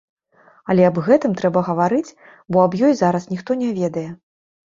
Але 0.73 0.85
аб 0.89 0.95
гэтым 1.09 1.33
трэба 1.41 1.59
гаварыць, 1.67 2.15
бо 2.55 2.63
аб 2.69 2.73
ёй 2.87 2.93
зараз 3.01 3.27
ніхто 3.35 3.59
не 3.61 3.69
ведае. 3.81 4.09